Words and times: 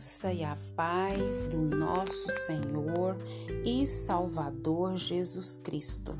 graça 0.00 0.32
e 0.32 0.42
a 0.42 0.56
paz 0.74 1.42
do 1.48 1.58
nosso 1.58 2.30
Senhor 2.30 3.18
e 3.62 3.86
Salvador 3.86 4.96
Jesus 4.96 5.58
Cristo. 5.58 6.18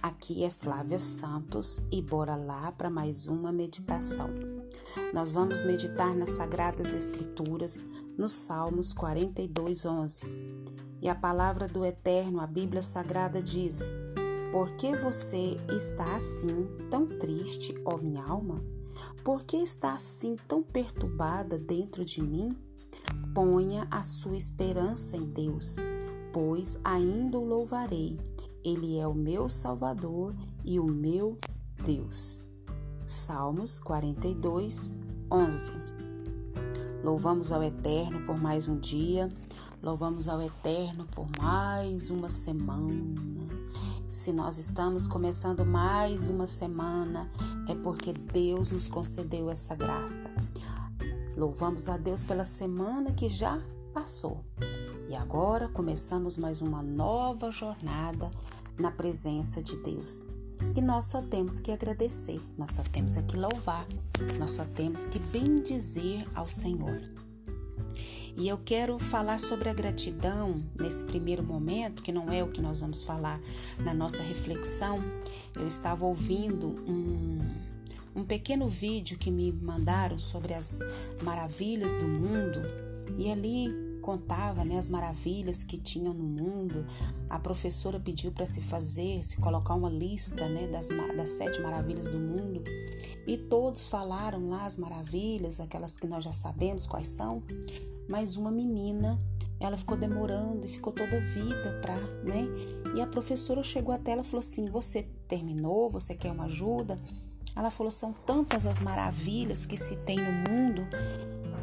Aqui 0.00 0.44
é 0.44 0.50
Flávia 0.50 1.00
Santos 1.00 1.82
e 1.90 2.00
bora 2.00 2.36
lá 2.36 2.70
para 2.70 2.88
mais 2.88 3.26
uma 3.26 3.50
meditação. 3.50 4.30
Nós 5.12 5.32
vamos 5.32 5.64
meditar 5.64 6.14
nas 6.14 6.30
Sagradas 6.30 6.94
Escrituras, 6.94 7.84
nos 8.16 8.34
Salmos 8.34 8.92
42, 8.92 9.84
11. 9.84 10.26
E 11.02 11.08
a 11.08 11.14
palavra 11.16 11.66
do 11.66 11.84
Eterno, 11.84 12.38
a 12.38 12.46
Bíblia 12.46 12.82
Sagrada 12.82 13.42
diz: 13.42 13.90
Por 14.52 14.76
que 14.76 14.96
você 14.96 15.56
está 15.68 16.14
assim, 16.14 16.68
tão 16.88 17.04
triste, 17.18 17.74
ó 17.84 17.96
minha 17.96 18.22
alma? 18.22 18.62
Por 19.24 19.42
que 19.42 19.56
está 19.56 19.94
assim 19.94 20.36
tão 20.46 20.62
perturbada 20.62 21.58
dentro 21.58 22.04
de 22.04 22.22
mim? 22.22 22.67
Ponha 23.34 23.86
a 23.90 24.02
sua 24.02 24.36
esperança 24.36 25.16
em 25.16 25.24
Deus, 25.24 25.76
pois 26.32 26.78
ainda 26.84 27.38
o 27.38 27.44
louvarei. 27.44 28.18
Ele 28.64 28.98
é 28.98 29.06
o 29.06 29.14
meu 29.14 29.48
Salvador 29.48 30.34
e 30.64 30.80
o 30.80 30.86
meu 30.86 31.36
Deus. 31.84 32.40
Salmos 33.06 33.78
42, 33.78 34.94
11. 35.30 35.72
Louvamos 37.02 37.52
ao 37.52 37.62
Eterno 37.62 38.26
por 38.26 38.38
mais 38.38 38.66
um 38.66 38.78
dia, 38.78 39.28
louvamos 39.82 40.28
ao 40.28 40.42
Eterno 40.42 41.06
por 41.14 41.26
mais 41.38 42.10
uma 42.10 42.28
semana. 42.28 43.38
Se 44.10 44.32
nós 44.32 44.58
estamos 44.58 45.06
começando 45.06 45.64
mais 45.64 46.26
uma 46.26 46.46
semana, 46.46 47.30
é 47.68 47.74
porque 47.74 48.12
Deus 48.12 48.70
nos 48.70 48.88
concedeu 48.88 49.48
essa 49.48 49.74
graça. 49.74 50.30
Louvamos 51.38 51.88
a 51.88 51.96
Deus 51.96 52.24
pela 52.24 52.44
semana 52.44 53.12
que 53.12 53.28
já 53.28 53.62
passou. 53.94 54.44
E 55.08 55.14
agora 55.14 55.68
começamos 55.68 56.36
mais 56.36 56.60
uma 56.60 56.82
nova 56.82 57.52
jornada 57.52 58.28
na 58.76 58.90
presença 58.90 59.62
de 59.62 59.76
Deus. 59.76 60.26
E 60.74 60.80
nós 60.80 61.04
só 61.04 61.22
temos 61.22 61.60
que 61.60 61.70
agradecer, 61.70 62.40
nós 62.58 62.72
só 62.72 62.82
temos 62.82 63.14
que 63.14 63.36
louvar, 63.36 63.86
nós 64.36 64.50
só 64.50 64.64
temos 64.64 65.06
que 65.06 65.20
bendizer 65.20 66.26
ao 66.34 66.48
Senhor. 66.48 67.00
E 68.36 68.48
eu 68.48 68.58
quero 68.58 68.98
falar 68.98 69.38
sobre 69.38 69.68
a 69.68 69.72
gratidão 69.72 70.60
nesse 70.76 71.04
primeiro 71.04 71.44
momento, 71.44 72.02
que 72.02 72.10
não 72.10 72.32
é 72.32 72.42
o 72.42 72.50
que 72.50 72.60
nós 72.60 72.80
vamos 72.80 73.04
falar 73.04 73.40
na 73.78 73.94
nossa 73.94 74.24
reflexão. 74.24 75.00
Eu 75.54 75.68
estava 75.68 76.04
ouvindo 76.04 76.66
um, 76.88 77.40
um 78.18 78.24
pequeno 78.24 78.66
vídeo 78.66 79.16
que 79.16 79.30
me 79.30 79.52
mandaram 79.52 80.18
sobre 80.18 80.52
as 80.54 80.80
maravilhas 81.22 81.94
do 81.94 82.08
mundo, 82.08 82.60
e 83.16 83.30
ali 83.30 83.72
contava 84.02 84.64
né, 84.64 84.78
as 84.78 84.88
maravilhas 84.88 85.62
que 85.62 85.76
tinham 85.76 86.14
no 86.14 86.24
mundo. 86.24 86.86
A 87.28 87.38
professora 87.38 88.00
pediu 88.00 88.32
para 88.32 88.46
se 88.46 88.60
fazer, 88.60 89.24
se 89.24 89.38
colocar 89.38 89.74
uma 89.74 89.90
lista 89.90 90.48
né, 90.48 90.66
das, 90.66 90.88
das 91.16 91.30
sete 91.30 91.60
maravilhas 91.60 92.08
do 92.08 92.18
mundo. 92.18 92.62
E 93.26 93.36
todos 93.36 93.86
falaram 93.86 94.48
lá 94.48 94.64
as 94.64 94.76
maravilhas, 94.76 95.60
aquelas 95.60 95.96
que 95.96 96.06
nós 96.06 96.24
já 96.24 96.32
sabemos 96.32 96.86
quais 96.86 97.08
são 97.08 97.42
mas 98.08 98.36
uma 98.36 98.50
menina, 98.50 99.20
ela 99.60 99.76
ficou 99.76 99.96
demorando 99.96 100.64
e 100.64 100.68
ficou 100.68 100.92
toda 100.92 101.20
vida 101.20 101.78
para, 101.82 102.00
né? 102.24 102.46
E 102.96 103.02
a 103.02 103.06
professora 103.06 103.62
chegou 103.62 103.94
até 103.94 104.12
ela 104.12 104.22
e 104.22 104.24
falou 104.24 104.40
assim: 104.40 104.64
"Você 104.70 105.02
terminou? 105.28 105.90
Você 105.90 106.14
quer 106.14 106.32
uma 106.32 106.46
ajuda?" 106.46 106.96
Ela 107.54 107.70
falou: 107.70 107.90
"São 107.90 108.12
tantas 108.12 108.66
as 108.66 108.80
maravilhas 108.80 109.66
que 109.66 109.76
se 109.76 109.96
tem 109.96 110.16
no 110.16 110.32
mundo 110.48 110.86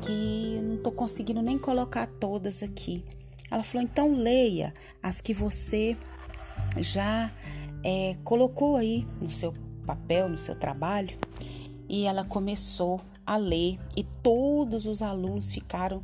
que 0.01 0.59
não 0.61 0.75
estou 0.75 0.91
conseguindo 0.91 1.41
nem 1.41 1.57
colocar 1.57 2.07
todas 2.07 2.61
aqui." 2.63 3.03
Ela 3.49 3.63
falou: 3.63 3.83
"Então 3.83 4.13
leia 4.13 4.73
as 5.01 5.21
que 5.21 5.33
você 5.33 5.97
já 6.77 7.31
é, 7.83 8.17
colocou 8.23 8.75
aí 8.75 9.05
no 9.21 9.29
seu 9.29 9.53
papel, 9.85 10.29
no 10.29 10.37
seu 10.37 10.55
trabalho." 10.55 11.17
E 11.87 12.05
ela 12.05 12.25
começou 12.25 12.99
a 13.25 13.37
ler 13.37 13.79
e 13.95 14.03
todos 14.23 14.85
os 14.85 15.01
alunos 15.01 15.51
ficaram 15.51 16.03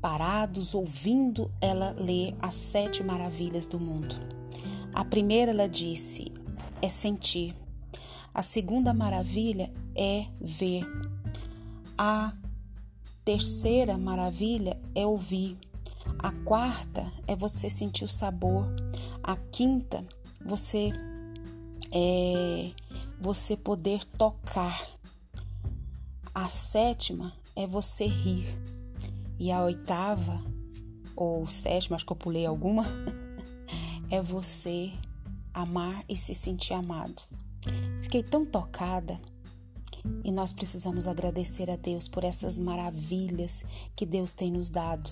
parados 0.00 0.74
ouvindo 0.74 1.50
ela 1.60 1.96
ler 1.98 2.34
as 2.40 2.54
sete 2.54 3.02
maravilhas 3.02 3.66
do 3.66 3.80
mundo. 3.80 4.14
A 4.92 5.04
primeira 5.04 5.50
ela 5.50 5.68
disse 5.68 6.30
é 6.82 6.88
sentir. 6.88 7.56
A 8.34 8.42
segunda 8.42 8.92
maravilha 8.92 9.72
é 9.94 10.26
ver. 10.40 10.84
A 11.96 12.32
terceira 13.24 13.96
maravilha 13.96 14.76
é 14.92 15.06
ouvir. 15.06 15.56
A 16.18 16.32
quarta 16.32 17.06
é 17.28 17.36
você 17.36 17.70
sentir 17.70 18.04
o 18.04 18.08
sabor. 18.08 18.66
A 19.22 19.36
quinta, 19.36 20.04
você 20.44 20.90
é 21.92 22.72
você 23.20 23.56
poder 23.56 24.04
tocar. 24.18 24.84
A 26.34 26.48
sétima 26.48 27.32
é 27.54 27.68
você 27.68 28.06
rir. 28.06 28.46
E 29.38 29.52
a 29.52 29.62
oitava, 29.62 30.42
ou 31.14 31.46
sétima, 31.46 31.94
acho 31.94 32.04
que 32.04 32.12
eu 32.12 32.16
pulei 32.16 32.46
alguma, 32.46 32.84
é 34.10 34.20
você 34.20 34.92
amar 35.52 36.04
e 36.08 36.16
se 36.16 36.34
sentir 36.34 36.74
amado. 36.74 37.22
Fiquei 38.14 38.30
tão 38.30 38.46
tocada 38.46 39.20
e 40.22 40.30
nós 40.30 40.52
precisamos 40.52 41.08
agradecer 41.08 41.68
a 41.68 41.74
Deus 41.74 42.06
por 42.06 42.22
essas 42.22 42.60
maravilhas 42.60 43.64
que 43.96 44.06
Deus 44.06 44.34
tem 44.34 44.52
nos 44.52 44.70
dado. 44.70 45.10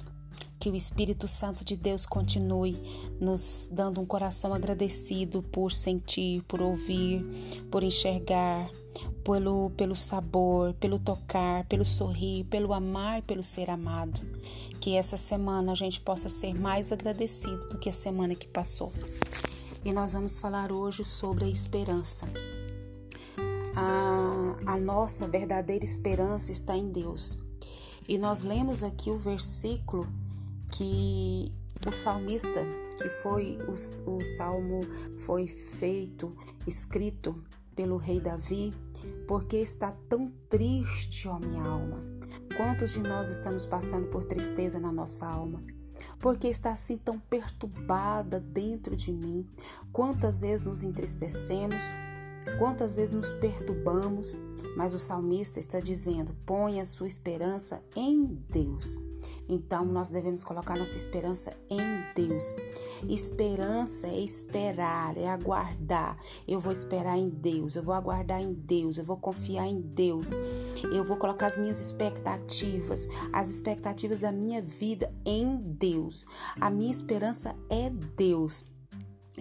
Que 0.60 0.70
o 0.70 0.76
Espírito 0.76 1.26
Santo 1.26 1.64
de 1.64 1.76
Deus 1.76 2.06
continue 2.06 2.80
nos 3.20 3.68
dando 3.72 4.00
um 4.00 4.06
coração 4.06 4.54
agradecido 4.54 5.42
por 5.42 5.72
sentir, 5.72 6.44
por 6.44 6.62
ouvir, 6.62 7.26
por 7.72 7.82
enxergar, 7.82 8.70
pelo, 9.24 9.70
pelo 9.70 9.96
sabor, 9.96 10.72
pelo 10.74 11.00
tocar, 11.00 11.66
pelo 11.66 11.84
sorrir, 11.84 12.44
pelo 12.44 12.72
amar 12.72 13.22
pelo 13.22 13.42
ser 13.42 13.68
amado. 13.68 14.20
Que 14.78 14.94
essa 14.94 15.16
semana 15.16 15.72
a 15.72 15.74
gente 15.74 16.00
possa 16.00 16.28
ser 16.28 16.54
mais 16.54 16.92
agradecido 16.92 17.66
do 17.66 17.80
que 17.80 17.88
a 17.88 17.92
semana 17.92 18.36
que 18.36 18.46
passou. 18.46 18.92
E 19.84 19.92
nós 19.92 20.12
vamos 20.12 20.38
falar 20.38 20.70
hoje 20.70 21.02
sobre 21.02 21.46
a 21.46 21.48
esperança. 21.48 22.28
A, 23.84 24.74
a 24.74 24.76
nossa 24.76 25.26
verdadeira 25.26 25.84
esperança 25.84 26.52
está 26.52 26.76
em 26.76 26.90
Deus. 26.90 27.36
E 28.08 28.16
nós 28.16 28.44
lemos 28.44 28.82
aqui 28.82 29.10
o 29.10 29.18
versículo 29.18 30.06
que 30.70 31.52
o 31.86 31.90
salmista, 31.90 32.60
que 32.96 33.08
foi 33.08 33.58
o, 33.66 33.72
o 33.72 34.24
salmo 34.24 34.80
foi 35.18 35.48
feito, 35.48 36.36
escrito 36.66 37.40
pelo 37.74 37.96
rei 37.96 38.20
Davi, 38.20 38.72
porque 39.26 39.56
está 39.56 39.90
tão 40.08 40.32
triste, 40.48 41.26
ó 41.26 41.40
minha 41.40 41.62
alma? 41.62 42.04
Quantos 42.56 42.92
de 42.92 43.00
nós 43.00 43.30
estamos 43.30 43.66
passando 43.66 44.08
por 44.08 44.24
tristeza 44.24 44.78
na 44.78 44.92
nossa 44.92 45.26
alma? 45.26 45.60
Porque 46.20 46.46
está 46.46 46.70
assim 46.70 46.96
tão 46.96 47.18
perturbada 47.18 48.38
dentro 48.38 48.94
de 48.94 49.10
mim? 49.10 49.48
Quantas 49.92 50.42
vezes 50.42 50.64
nos 50.64 50.82
entristecemos? 50.84 51.82
Quantas 52.58 52.96
vezes 52.96 53.14
nos 53.14 53.32
perturbamos? 53.32 54.40
Mas 54.76 54.94
o 54.94 54.98
salmista 54.98 55.60
está 55.60 55.80
dizendo: 55.80 56.34
ponha 56.46 56.82
a 56.82 56.86
sua 56.86 57.06
esperança 57.06 57.82
em 57.94 58.42
Deus. 58.48 58.98
Então 59.48 59.84
nós 59.84 60.10
devemos 60.10 60.42
colocar 60.42 60.76
nossa 60.76 60.96
esperança 60.96 61.52
em 61.68 61.80
Deus. 62.14 62.54
Esperança 63.08 64.06
é 64.06 64.18
esperar, 64.18 65.16
é 65.16 65.28
aguardar. 65.28 66.16
Eu 66.46 66.60
vou 66.60 66.72
esperar 66.72 67.18
em 67.18 67.28
Deus, 67.28 67.76
eu 67.76 67.82
vou 67.82 67.94
aguardar 67.94 68.40
em 68.40 68.52
Deus, 68.52 68.96
eu 68.96 69.04
vou 69.04 69.16
confiar 69.16 69.66
em 69.66 69.80
Deus. 69.80 70.30
Eu 70.92 71.04
vou 71.04 71.16
colocar 71.16 71.46
as 71.46 71.58
minhas 71.58 71.80
expectativas, 71.80 73.08
as 73.32 73.48
expectativas 73.48 74.20
da 74.20 74.32
minha 74.32 74.62
vida 74.62 75.12
em 75.24 75.58
Deus. 75.58 76.24
A 76.60 76.70
minha 76.70 76.90
esperança 76.90 77.54
é 77.68 77.90
Deus. 77.90 78.64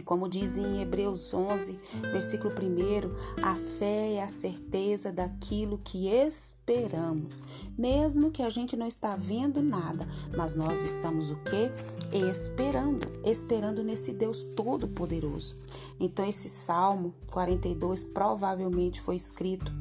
Como 0.05 0.29
diz 0.29 0.57
em 0.57 0.81
Hebreus 0.81 1.33
11, 1.33 1.77
versículo 2.13 2.53
1, 2.53 3.43
a 3.43 3.55
fé 3.55 4.13
é 4.13 4.23
a 4.23 4.29
certeza 4.29 5.11
daquilo 5.11 5.77
que 5.83 6.07
esperamos, 6.07 7.43
mesmo 7.77 8.31
que 8.31 8.41
a 8.41 8.49
gente 8.49 8.77
não 8.77 8.87
está 8.87 9.17
vendo 9.17 9.61
nada, 9.61 10.07
mas 10.35 10.55
nós 10.55 10.81
estamos 10.81 11.29
o 11.29 11.35
quê? 11.43 11.69
Esperando, 12.31 13.05
esperando 13.25 13.83
nesse 13.83 14.13
Deus 14.13 14.43
todo 14.55 14.87
poderoso. 14.87 15.57
Então 15.99 16.25
esse 16.25 16.47
Salmo 16.47 17.13
42 17.29 18.05
provavelmente 18.05 19.01
foi 19.01 19.17
escrito 19.17 19.73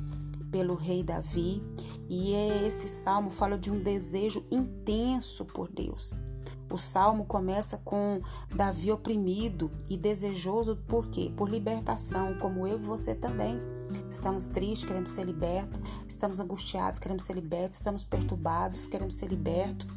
pelo 0.50 0.74
rei 0.74 1.04
Davi, 1.04 1.62
e 2.08 2.32
esse 2.66 2.88
salmo 2.88 3.30
fala 3.30 3.56
de 3.56 3.70
um 3.70 3.80
desejo 3.80 4.44
intenso 4.50 5.44
por 5.44 5.70
Deus. 5.70 6.12
O 6.70 6.78
salmo 6.78 7.24
começa 7.24 7.78
com 7.78 8.20
Davi 8.54 8.92
oprimido 8.92 9.70
e 9.88 9.96
desejoso 9.96 10.76
por 10.86 11.08
quê? 11.08 11.32
Por 11.36 11.50
libertação, 11.50 12.34
como 12.34 12.66
eu 12.66 12.78
e 12.78 12.84
você 12.84 13.14
também. 13.14 13.60
Estamos 14.08 14.46
tristes, 14.46 14.84
queremos 14.84 15.10
ser 15.10 15.24
libertos, 15.24 15.80
estamos 16.06 16.38
angustiados, 16.38 17.00
queremos 17.00 17.24
ser 17.24 17.34
libertos, 17.34 17.78
estamos 17.78 18.04
perturbados, 18.04 18.86
queremos 18.86 19.16
ser 19.16 19.28
libertos. 19.28 19.88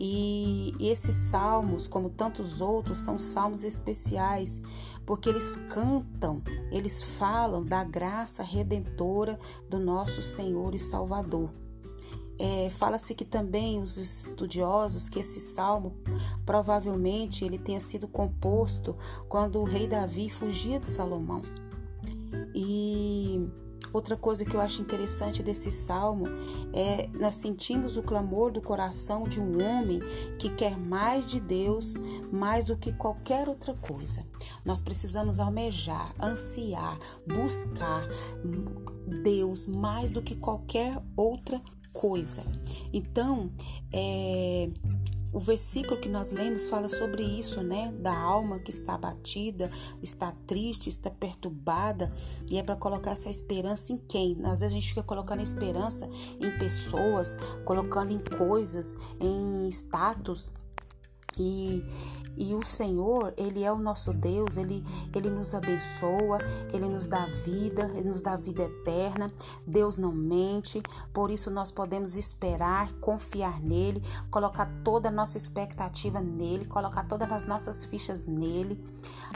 E, 0.00 0.74
esses 0.80 1.14
salmos, 1.14 1.86
como 1.86 2.08
tantos 2.08 2.60
outros, 2.60 2.98
são 2.98 3.18
salmos 3.18 3.64
especiais, 3.64 4.62
porque 5.04 5.28
eles 5.28 5.56
cantam, 5.68 6.42
eles 6.72 7.02
falam 7.02 7.64
da 7.64 7.84
graça 7.84 8.42
redentora 8.42 9.38
do 9.68 9.78
nosso 9.78 10.22
Senhor 10.22 10.74
e 10.74 10.78
Salvador. 10.78 11.50
É, 12.38 12.68
Fala-se 12.70 13.14
que 13.14 13.24
também 13.24 13.80
os 13.80 13.96
estudiosos 13.96 15.08
que 15.08 15.20
esse 15.20 15.38
salmo 15.38 15.96
provavelmente 16.44 17.44
ele 17.44 17.58
tenha 17.58 17.80
sido 17.80 18.08
composto 18.08 18.96
quando 19.28 19.60
o 19.60 19.64
rei 19.64 19.86
Davi 19.86 20.28
fugia 20.28 20.80
de 20.80 20.86
Salomão. 20.86 21.42
E 22.54 23.46
outra 23.92 24.16
coisa 24.16 24.44
que 24.44 24.56
eu 24.56 24.60
acho 24.60 24.82
interessante 24.82 25.42
desse 25.42 25.70
salmo 25.70 26.26
é 26.72 27.08
nós 27.18 27.34
sentimos 27.34 27.96
o 27.96 28.02
clamor 28.02 28.50
do 28.50 28.60
coração 28.60 29.28
de 29.28 29.40
um 29.40 29.64
homem 29.64 30.00
que 30.38 30.50
quer 30.50 30.76
mais 30.76 31.26
de 31.26 31.38
Deus 31.38 31.94
mais 32.32 32.64
do 32.64 32.76
que 32.76 32.92
qualquer 32.92 33.48
outra 33.48 33.74
coisa. 33.74 34.26
Nós 34.64 34.82
precisamos 34.82 35.38
almejar, 35.38 36.12
ansiar, 36.20 36.98
buscar 37.26 38.08
Deus 39.22 39.66
mais 39.66 40.10
do 40.10 40.22
que 40.22 40.34
qualquer 40.34 41.00
outra 41.16 41.62
coisa. 41.94 42.44
Então, 42.92 43.50
é, 43.90 44.68
o 45.32 45.40
versículo 45.40 45.98
que 45.98 46.08
nós 46.08 46.30
lemos 46.32 46.68
fala 46.68 46.88
sobre 46.88 47.22
isso, 47.22 47.62
né? 47.62 47.92
Da 47.98 48.16
alma 48.16 48.58
que 48.58 48.70
está 48.70 48.94
abatida, 48.94 49.70
está 50.02 50.32
triste, 50.46 50.88
está 50.88 51.10
perturbada, 51.10 52.12
e 52.50 52.58
é 52.58 52.62
para 52.62 52.76
colocar 52.76 53.12
essa 53.12 53.30
esperança 53.30 53.92
em 53.92 53.98
quem? 53.98 54.38
Às 54.44 54.60
vezes 54.60 54.66
a 54.66 54.68
gente 54.68 54.88
fica 54.88 55.02
colocando 55.02 55.40
a 55.40 55.42
esperança 55.42 56.08
em 56.40 56.50
pessoas, 56.58 57.36
colocando 57.64 58.12
em 58.12 58.18
coisas, 58.36 58.96
em 59.20 59.68
status. 59.70 60.52
E, 61.36 61.82
e 62.36 62.54
o 62.54 62.62
Senhor, 62.62 63.32
Ele 63.36 63.62
é 63.62 63.72
o 63.72 63.78
nosso 63.78 64.12
Deus, 64.12 64.56
Ele, 64.56 64.84
Ele 65.14 65.30
nos 65.30 65.54
abençoa, 65.54 66.38
Ele 66.72 66.86
nos 66.86 67.06
dá 67.06 67.26
vida, 67.26 67.90
Ele 67.94 68.10
nos 68.10 68.22
dá 68.22 68.36
vida 68.36 68.62
eterna. 68.62 69.32
Deus 69.66 69.96
não 69.96 70.12
mente, 70.12 70.82
por 71.12 71.30
isso 71.30 71.50
nós 71.50 71.70
podemos 71.70 72.16
esperar, 72.16 72.92
confiar 72.94 73.60
nele, 73.60 74.02
colocar 74.30 74.70
toda 74.82 75.08
a 75.08 75.12
nossa 75.12 75.36
expectativa 75.36 76.20
nele, 76.20 76.64
colocar 76.64 77.04
todas 77.04 77.30
as 77.32 77.46
nossas 77.46 77.84
fichas 77.84 78.26
nele. 78.26 78.82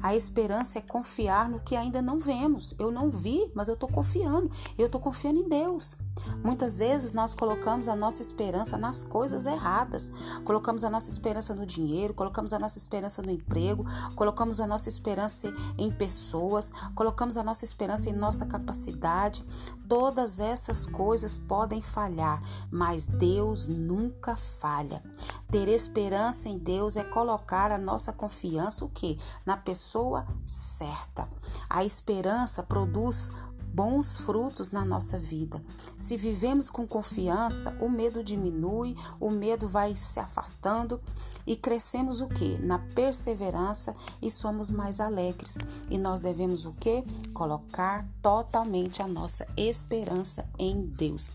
A 0.03 0.15
esperança 0.15 0.79
é 0.79 0.83
confiar 0.83 1.49
no 1.49 1.61
que 1.61 1.75
ainda 1.75 2.01
não 2.01 2.19
vemos. 2.19 2.75
Eu 2.79 2.91
não 2.91 3.11
vi, 3.11 3.51
mas 3.55 3.67
eu 3.67 3.75
estou 3.75 3.89
confiando. 3.89 4.51
Eu 4.77 4.87
estou 4.87 5.01
confiando 5.01 5.41
em 5.41 5.49
Deus. 5.49 5.97
Muitas 6.43 6.79
vezes 6.79 7.13
nós 7.13 7.35
colocamos 7.35 7.89
a 7.89 7.97
nossa 7.97 8.23
esperança 8.23 8.77
nas 8.77 9.03
coisas 9.03 9.45
erradas. 9.45 10.13
Colocamos 10.45 10.85
a 10.85 10.91
nossa 10.91 11.11
esperança 11.11 11.55
no 11.55 11.67
dinheiro, 11.67 12.15
colocamos 12.15 12.53
a 12.53 12.59
nossa 12.59 12.79
esperança 12.89 13.21
no 13.21 13.31
emprego, 13.31 13.85
colocamos 14.17 14.61
a 14.61 14.67
nossa 14.67 14.89
esperança 14.89 15.53
em 15.77 15.91
pessoas, 15.91 16.73
colocamos 16.95 17.37
a 17.37 17.43
nossa 17.43 17.65
esperança 17.65 18.09
em 18.09 18.15
nossa 18.15 18.47
capacidade. 18.47 19.45
Todas 19.87 20.41
essas 20.41 20.87
coisas 20.87 21.37
podem 21.37 21.83
falhar, 21.83 22.43
mas 22.71 23.07
Deus 23.07 23.67
nunca 23.67 24.37
falha. 24.37 25.03
Ter 25.51 25.69
esperança 25.69 26.49
em 26.49 26.59
Deus 26.59 26.97
é 26.97 27.05
colocar 27.05 27.71
a 27.71 27.79
nossa 27.79 28.13
confiança 28.13 28.85
o 28.85 28.89
quê? 28.89 29.19
Na 29.45 29.57
pessoa 29.57 30.27
certa. 30.45 31.29
A 31.69 31.85
esperança 31.85 32.63
produz 32.63 33.31
bons 33.79 34.17
frutos 34.17 34.73
na 34.73 34.85
nossa 34.85 35.17
vida. 35.17 35.63
Se 35.97 36.17
vivemos 36.17 36.69
com 36.69 36.85
confiança, 36.85 37.79
o 37.81 37.89
medo 37.89 38.25
diminui, 38.25 38.97
o 39.21 39.31
medo 39.31 39.69
vai 39.69 39.95
se 39.95 40.19
afastando 40.19 41.01
e 41.47 41.55
crescemos 41.55 42.21
o 42.21 42.27
que? 42.27 42.59
Na 42.59 42.81
perseverança 42.81 43.95
e 44.21 44.33
somos 44.33 44.69
mais 44.69 44.99
alegres. 44.99 45.59
E 45.89 45.97
nós 45.97 46.21
devemos 46.21 46.65
o 46.65 46.73
que? 46.73 47.05
Colocar 47.33 48.05
totalmente 48.21 49.01
a 49.01 49.07
nossa 49.07 49.47
esperança 49.57 50.51
em 50.59 50.85
Deus. 50.85 51.31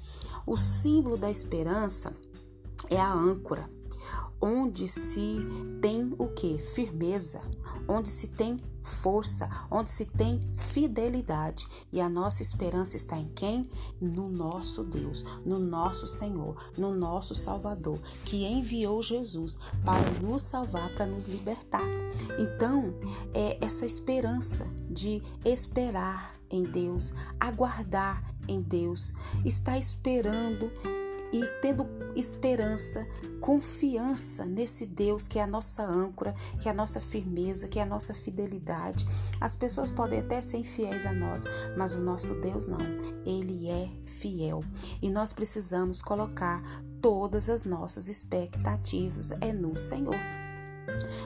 O 0.45 0.57
símbolo 0.57 1.16
da 1.16 1.31
esperança 1.31 2.13
é 2.90 3.00
a 3.00 3.13
âncora, 3.13 3.69
onde 4.42 4.86
se 4.90 5.38
tem 5.81 6.13
o 6.18 6.28
que? 6.28 6.57
Firmeza, 6.57 7.40
onde 7.88 8.10
se 8.10 8.28
tem 8.28 8.60
força, 8.83 9.50
onde 9.71 9.89
se 9.89 10.06
tem 10.06 10.41
fidelidade. 10.56 11.68
E 11.91 12.00
a 12.00 12.09
nossa 12.09 12.41
esperança 12.41 12.95
está 12.95 13.18
em 13.18 13.30
quem? 13.35 13.69
No 14.00 14.30
nosso 14.30 14.83
Deus, 14.83 15.24
no 15.45 15.59
nosso 15.59 16.06
Senhor, 16.06 16.56
no 16.77 16.94
nosso 16.94 17.33
Salvador, 17.33 18.00
que 18.25 18.45
enviou 18.45 19.01
Jesus 19.01 19.57
para 19.83 20.19
nos 20.21 20.41
salvar, 20.44 20.94
para 20.94 21.06
nos 21.06 21.27
libertar. 21.27 21.88
Então, 22.38 22.94
é 23.33 23.57
essa 23.63 23.85
esperança 23.85 24.65
de 24.89 25.21
esperar 25.45 26.33
em 26.50 26.63
Deus, 26.63 27.13
aguardar 27.39 28.24
em 28.47 28.62
Deus, 28.62 29.13
estar 29.44 29.77
esperando 29.77 30.71
e 31.33 31.44
tendo 31.62 31.88
esperança, 32.15 33.07
confiança 33.41 34.45
nesse 34.45 34.85
Deus 34.85 35.27
que 35.27 35.39
é 35.39 35.41
a 35.41 35.47
nossa 35.47 35.83
âncora, 35.83 36.35
que 36.62 36.68
é 36.68 36.71
a 36.71 36.75
nossa 36.75 37.01
firmeza, 37.01 37.68
que 37.68 37.80
é 37.80 37.81
a 37.81 37.88
nossa 37.88 38.13
fidelidade. 38.13 39.06
As 39.41 39.56
pessoas 39.56 39.91
podem 39.91 40.19
até 40.19 40.39
ser 40.39 40.57
infiéis 40.57 41.07
a 41.07 41.12
nós, 41.12 41.45
mas 41.75 41.95
o 41.95 42.00
nosso 42.00 42.35
Deus 42.35 42.68
não. 42.68 42.80
Ele 43.25 43.68
é 43.68 43.89
fiel 44.06 44.63
e 45.01 45.09
nós 45.09 45.33
precisamos 45.33 46.03
colocar 46.03 46.63
todas 47.01 47.50
as 47.50 47.65
nossas 47.65 48.07
expectativas 48.07 49.31
é 49.41 49.51
no 49.51 49.75
Senhor. 49.75 50.15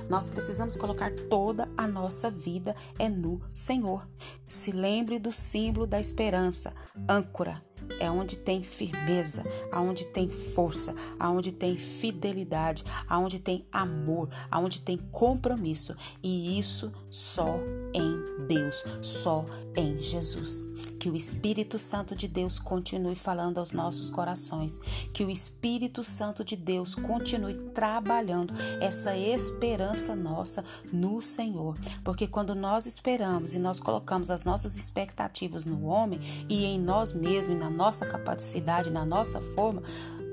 Nós 0.10 0.30
precisamos 0.30 0.78
colocar 0.78 1.12
toda 1.30 1.68
a 1.76 1.86
nossa 1.86 2.32
vida 2.32 2.74
é 2.98 3.10
no 3.10 3.42
Senhor. 3.54 4.08
Se 4.48 4.72
lembre 4.72 5.20
do 5.20 5.34
símbolo 5.34 5.86
da 5.86 6.00
esperança, 6.00 6.74
âncora 7.10 7.67
é 8.00 8.10
onde 8.10 8.38
tem 8.38 8.64
firmeza, 8.64 9.44
aonde 9.72 10.06
tem 10.06 10.30
força, 10.30 10.94
aonde 11.20 11.52
tem 11.52 11.78
fidelidade, 11.78 12.84
aonde 13.08 13.40
tem 13.40 13.66
amor, 13.72 14.30
aonde 14.52 14.82
tem 14.82 14.98
compromisso. 15.12 15.96
E 16.22 16.58
isso 16.60 16.92
só 17.10 17.60
em 17.94 18.17
Deus, 18.58 18.84
só 19.02 19.46
em 19.76 20.02
Jesus. 20.02 20.66
Que 21.00 21.10
o 21.10 21.16
Espírito 21.16 21.78
Santo 21.78 22.16
de 22.16 22.28
Deus 22.28 22.58
continue 22.58 23.16
falando 23.16 23.60
aos 23.60 23.72
nossos 23.72 24.10
corações, 24.10 24.80
que 25.14 25.24
o 25.24 25.30
Espírito 25.30 26.04
Santo 26.04 26.44
de 26.44 26.56
Deus 26.56 26.96
continue 26.96 27.54
trabalhando 27.74 28.54
essa 28.82 29.16
esperança 29.16 30.16
nossa 30.16 30.64
no 30.92 31.22
Senhor, 31.22 31.78
porque 32.04 32.28
quando 32.28 32.56
nós 32.56 32.88
esperamos 32.88 33.54
e 33.54 33.60
nós 33.60 33.80
colocamos 33.80 34.32
as 34.32 34.44
nossas 34.44 34.76
expectativas 34.76 35.66
no 35.66 35.86
homem 35.86 36.20
e 36.50 36.66
em 36.66 36.80
nós 36.80 37.14
mesmos, 37.14 37.58
na 37.58 37.70
nossa 37.70 38.06
capacidade, 38.06 38.90
na 38.90 39.06
nossa 39.06 39.40
forma, 39.40 39.84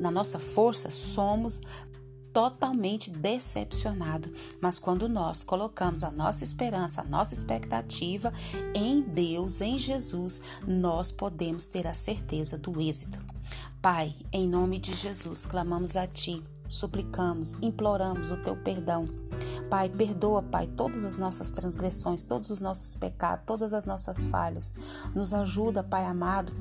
na 0.01 0.11
nossa 0.11 0.39
força, 0.39 0.91
somos 0.91 1.61
totalmente 2.35 3.11
decepcionado. 3.11 4.31
Mas 4.61 4.81
quando 4.81 5.09
nós 5.09 5.45
colocamos 5.45 6.03
a 6.03 6.11
nossa 6.11 6.43
esperança, 6.43 7.01
a 7.01 7.05
nossa 7.05 7.33
expectativa 7.33 8.33
em 8.75 9.01
Deus, 9.01 9.61
em 9.61 9.79
Jesus, 9.79 10.43
nós 10.67 11.13
podemos 11.13 11.67
ter 11.67 11.87
a 11.87 11.95
certeza 11.95 12.59
do 12.59 12.81
êxito. 12.81 13.21
Pai, 13.81 14.15
em 14.33 14.49
nome 14.49 14.81
de 14.81 14.93
Jesus, 14.93 15.47
clamamos 15.47 15.95
a 15.95 16.07
Ti, 16.09 16.43
suplicamos, 16.67 17.57
imploramos 17.63 18.33
o 18.33 18.37
Teu 18.39 18.57
perdão. 18.57 19.09
Pai, 19.71 19.89
perdoa, 19.89 20.43
Pai, 20.43 20.67
todas 20.67 21.05
as 21.05 21.17
nossas 21.17 21.51
transgressões, 21.51 22.23
todos 22.23 22.51
os 22.51 22.59
nossos 22.59 22.95
pecados, 22.95 23.45
todas 23.47 23.73
as 23.73 23.85
nossas 23.85 24.19
falhas. 24.19 24.75
Nos 25.15 25.33
ajuda, 25.33 25.85
Pai 25.85 26.05
amado 26.05 26.53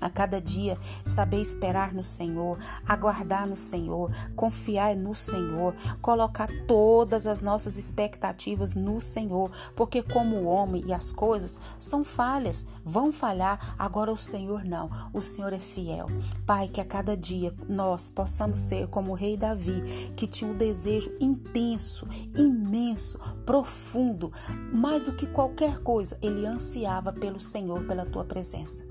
a 0.00 0.10
cada 0.10 0.40
dia, 0.40 0.78
saber 1.04 1.40
esperar 1.40 1.92
no 1.92 2.04
Senhor, 2.04 2.58
aguardar 2.86 3.46
no 3.46 3.56
Senhor, 3.56 4.10
confiar 4.34 4.94
no 4.96 5.14
Senhor, 5.14 5.74
colocar 6.00 6.48
todas 6.66 7.26
as 7.26 7.40
nossas 7.40 7.78
expectativas 7.78 8.74
no 8.74 9.00
Senhor, 9.00 9.50
porque 9.74 10.02
como 10.02 10.36
o 10.36 10.44
homem 10.46 10.84
e 10.86 10.92
as 10.92 11.10
coisas 11.10 11.58
são 11.78 12.04
falhas, 12.04 12.66
vão 12.84 13.12
falhar, 13.12 13.74
agora 13.78 14.12
o 14.12 14.16
Senhor 14.16 14.64
não, 14.64 14.90
o 15.12 15.20
Senhor 15.20 15.52
é 15.52 15.58
fiel. 15.58 16.08
Pai, 16.44 16.68
que 16.68 16.80
a 16.80 16.84
cada 16.84 17.16
dia 17.16 17.54
nós 17.68 18.10
possamos 18.10 18.60
ser 18.60 18.88
como 18.88 19.12
o 19.12 19.14
rei 19.14 19.36
Davi, 19.36 20.12
que 20.16 20.26
tinha 20.26 20.50
um 20.50 20.56
desejo 20.56 21.12
intenso, 21.20 22.06
imenso, 22.36 23.18
profundo, 23.44 24.32
mais 24.72 25.04
do 25.04 25.14
que 25.14 25.26
qualquer 25.26 25.78
coisa, 25.78 26.18
ele 26.22 26.46
ansiava 26.46 27.12
pelo 27.12 27.40
Senhor, 27.40 27.84
pela 27.84 28.04
tua 28.04 28.24
presença. 28.24 28.84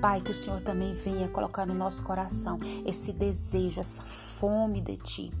Pai, 0.00 0.20
que 0.20 0.30
o 0.30 0.34
Senhor 0.34 0.60
também 0.60 0.92
venha 0.92 1.28
colocar 1.28 1.66
no 1.66 1.74
nosso 1.74 2.02
coração 2.02 2.58
esse 2.84 3.12
desejo, 3.12 3.80
essa 3.80 4.02
fome 4.02 4.80
de 4.80 4.96
Ti. 4.96 5.32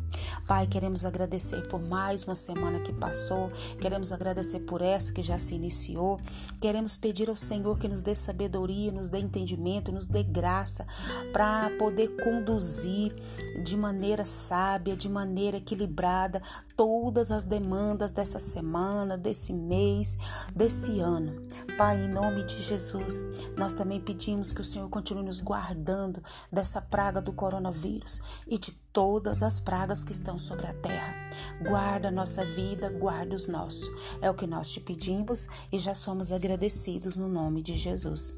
Pai, 0.46 0.66
queremos 0.66 1.04
agradecer 1.04 1.66
por 1.68 1.80
mais 1.80 2.24
uma 2.24 2.34
semana 2.34 2.80
que 2.80 2.92
passou, 2.92 3.50
queremos 3.80 4.12
agradecer 4.12 4.60
por 4.60 4.82
essa 4.82 5.12
que 5.12 5.22
já 5.22 5.38
se 5.38 5.54
iniciou, 5.54 6.20
queremos 6.60 6.96
pedir 6.96 7.28
ao 7.28 7.36
Senhor 7.36 7.78
que 7.78 7.88
nos 7.88 8.02
dê 8.02 8.14
sabedoria, 8.14 8.92
nos 8.92 9.08
dê 9.08 9.18
entendimento, 9.18 9.92
nos 9.92 10.06
dê 10.06 10.22
graça 10.22 10.86
para 11.32 11.70
poder 11.78 12.16
conduzir 12.22 13.14
de 13.62 13.76
maneira 13.76 14.24
sábia, 14.24 14.96
de 14.96 15.08
maneira 15.08 15.56
equilibrada 15.58 16.42
todas 16.76 17.30
as 17.30 17.44
demandas 17.44 18.10
dessa 18.10 18.38
semana, 18.38 19.18
desse 19.18 19.52
mês, 19.52 20.16
desse 20.54 20.98
ano. 21.00 21.42
Pai, 21.76 22.04
em 22.04 22.08
nome 22.08 22.42
de 22.44 22.58
Jesus, 22.58 23.26
nós 23.56 23.74
também 23.74 24.00
pedimos 24.00 24.52
que 24.52 24.60
o 24.60 24.64
Senhor 24.64 24.88
continue 24.88 25.22
nos 25.22 25.40
guardando 25.40 26.22
dessa 26.50 26.80
praga 26.80 27.20
do 27.20 27.32
coronavírus 27.32 28.20
e 28.46 28.58
de 28.58 28.72
todas 28.92 29.42
as 29.42 29.60
pragas 29.60 30.02
que 30.02 30.09
estão 30.12 30.38
sobre 30.38 30.66
a 30.66 30.74
terra. 30.74 31.14
Guarda 31.62 32.08
a 32.08 32.12
nossa 32.12 32.44
vida, 32.44 32.90
guarda 32.90 33.34
os 33.34 33.46
nossos. 33.46 33.90
É 34.20 34.30
o 34.30 34.34
que 34.34 34.46
nós 34.46 34.68
te 34.68 34.80
pedimos 34.80 35.48
e 35.70 35.78
já 35.78 35.94
somos 35.94 36.32
agradecidos 36.32 37.16
no 37.16 37.28
nome 37.28 37.62
de 37.62 37.74
Jesus. 37.74 38.34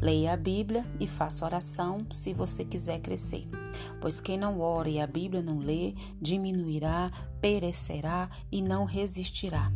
Leia 0.00 0.32
a 0.32 0.36
Bíblia 0.36 0.84
e 0.98 1.06
faça 1.06 1.44
oração 1.44 2.06
se 2.10 2.34
você 2.34 2.64
quiser 2.64 3.00
crescer. 3.00 3.46
Pois 4.00 4.20
quem 4.20 4.36
não 4.36 4.60
ora 4.60 4.88
e 4.88 5.00
a 5.00 5.06
Bíblia 5.06 5.42
não 5.42 5.58
lê, 5.58 5.94
diminuirá, 6.20 7.10
perecerá 7.40 8.28
e 8.50 8.60
não 8.60 8.84
resistirá. 8.84 9.72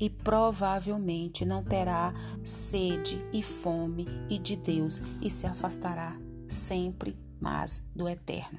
E 0.00 0.08
provavelmente 0.08 1.44
não 1.44 1.62
terá 1.62 2.12
sede 2.42 3.24
e 3.32 3.42
fome 3.42 4.06
e 4.28 4.38
de 4.38 4.56
Deus 4.56 5.02
e 5.20 5.28
se 5.28 5.46
afastará 5.46 6.16
sempre 6.46 7.16
mais 7.40 7.84
do 7.94 8.08
eterno. 8.08 8.58